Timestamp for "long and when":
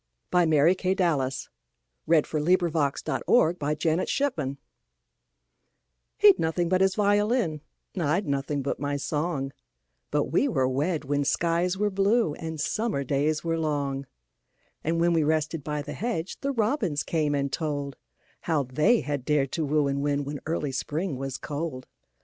13.59-15.13